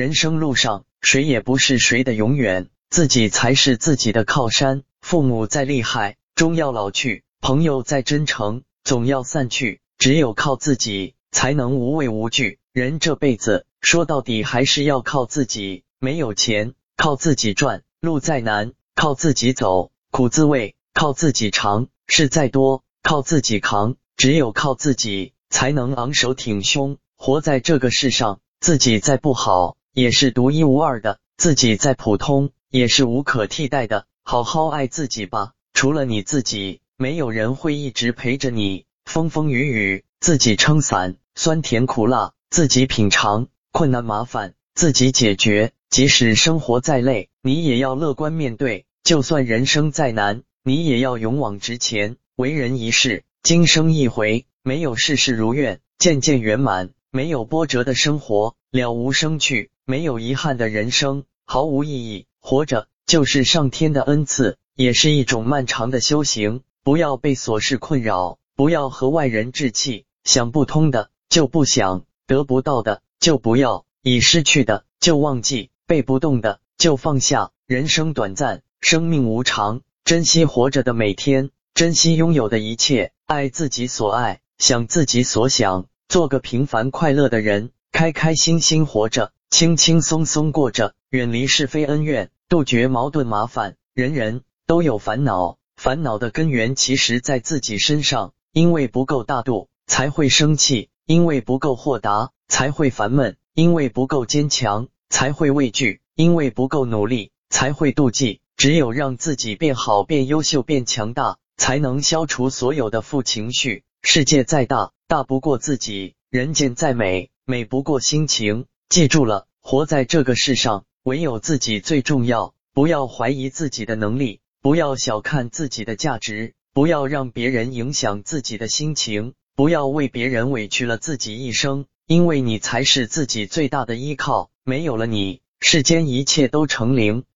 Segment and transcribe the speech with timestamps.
[0.00, 4.82] 人生路上，谁也不是谁的永远，自己才是自己的靠山。
[5.02, 9.82] 父母再厉害，终要老去；朋友再真诚，总要散去。
[9.98, 12.60] 只有靠自己，才能无畏无惧。
[12.72, 15.84] 人这辈子，说到底还是要靠自己。
[15.98, 23.96] 没有钱，靠自己赚；路再难，靠自己走；苦滋味，靠自己尝；事再多，靠自己扛。
[24.16, 28.40] 只有靠自己，才能昂首挺胸，活在这个世上。
[28.60, 34.06] 自己再不好，也是独一无二的；自己再普通，也是无可替代的。
[34.22, 38.84] 好好爱自己吧，除了你自己，没有人会一直陪着你。
[39.04, 45.72] 风风雨雨，自己撑伞；酸甜苦辣，自己品尝；困难麻烦，自己解决。
[45.88, 52.16] 即使生活再累，你也要乐观面对；就算人生再难，你也要勇往直前。
[52.36, 56.90] 为人一世，今生一回，没有事事如愿，件件圆满。
[57.10, 62.26] 没有波折的生活了无生趣，没有遗憾的人生毫无意义。
[62.38, 66.62] 活着就是上天的恩赐，也是一种漫长的修行。
[66.84, 70.04] 不要被琐事困扰，不要和外人置气。
[70.22, 77.50] 想不通的就不想，得不到的就不要，已失去的就忘记，背不动的就放下。
[77.66, 85.86] 人生短暂，生命无常，珍惜活着的每天，珍惜拥有的一切，爱自己所爱，想自己所想。
[86.08, 93.76] 做个平凡快乐的人，开开心心活着，轻轻松松过着，远离是非恩怨，杜绝矛盾麻烦。
[93.92, 98.32] 人人都有烦恼，烦恼的根源其实在自己身上。
[98.54, 108.40] 因为不够大度，才会生气；因为不够豁达，才会烦闷；因为不够坚强，才会畏惧；因为不够努力，才会妒忌。
[108.56, 113.84] 只有让自己变好、变优秀、变强大，才能消除所有的负情绪。
[114.00, 118.66] 世界再大，大不过自己；人间再美，美不过心情。
[118.88, 122.54] 记住了，活在这个世上，唯有自己最重要。
[122.72, 131.86] 不要怀疑自己的能力，不要小看自己的价值，不要让别人影响自己的心情，不要为别人委屈了自己一生。
[132.06, 137.24] 因为你才是自己最大的依靠，没有了你，世间一切都成零。